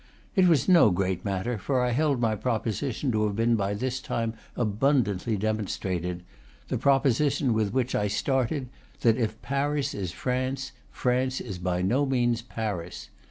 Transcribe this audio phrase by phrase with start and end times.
[0.35, 4.01] It was no great matter, for I held my proposition to have been by this
[4.01, 6.23] time abundantly demonstrated,
[6.69, 8.69] the proposition with which I started:
[9.01, 13.09] that if Paris is France, France is by no means Paris.